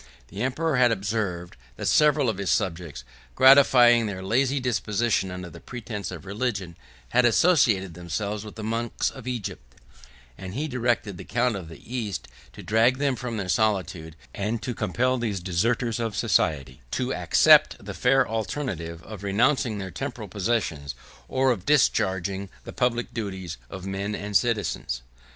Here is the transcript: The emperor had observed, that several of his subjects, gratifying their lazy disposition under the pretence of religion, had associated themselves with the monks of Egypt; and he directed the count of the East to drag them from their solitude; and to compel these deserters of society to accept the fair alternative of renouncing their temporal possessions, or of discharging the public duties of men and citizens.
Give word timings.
The 0.29 0.41
emperor 0.41 0.77
had 0.77 0.91
observed, 0.91 1.57
that 1.75 1.85
several 1.85 2.27
of 2.27 2.39
his 2.39 2.49
subjects, 2.49 3.03
gratifying 3.35 4.07
their 4.07 4.23
lazy 4.23 4.59
disposition 4.59 5.29
under 5.29 5.51
the 5.51 5.59
pretence 5.59 6.09
of 6.09 6.25
religion, 6.25 6.75
had 7.09 7.23
associated 7.23 7.93
themselves 7.93 8.43
with 8.43 8.55
the 8.55 8.63
monks 8.63 9.11
of 9.11 9.27
Egypt; 9.27 9.75
and 10.39 10.55
he 10.55 10.67
directed 10.67 11.19
the 11.19 11.23
count 11.23 11.55
of 11.55 11.69
the 11.69 11.77
East 11.85 12.27
to 12.53 12.63
drag 12.63 12.97
them 12.97 13.15
from 13.15 13.37
their 13.37 13.47
solitude; 13.47 14.15
and 14.33 14.63
to 14.63 14.73
compel 14.73 15.19
these 15.19 15.39
deserters 15.39 15.99
of 15.99 16.15
society 16.15 16.81
to 16.89 17.13
accept 17.13 17.75
the 17.85 17.93
fair 17.93 18.27
alternative 18.27 19.03
of 19.03 19.21
renouncing 19.21 19.77
their 19.77 19.91
temporal 19.91 20.27
possessions, 20.27 20.95
or 21.27 21.51
of 21.51 21.63
discharging 21.63 22.49
the 22.63 22.73
public 22.73 23.13
duties 23.13 23.57
of 23.69 23.85
men 23.85 24.15
and 24.15 24.35
citizens. 24.35 25.03